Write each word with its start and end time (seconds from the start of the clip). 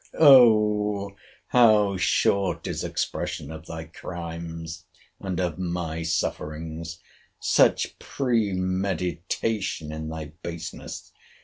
——O 0.19 1.11
how 1.49 1.95
short 1.95 2.65
is 2.65 2.83
expression 2.83 3.51
of 3.51 3.67
thy 3.67 3.83
crimes, 3.83 4.85
and 5.19 5.39
of 5.39 5.59
my 5.59 6.01
sufferings! 6.01 6.97
Such 7.39 7.99
premeditation 7.99 9.91
is 9.91 10.09
thy 10.09 10.31
baseness! 10.41 11.11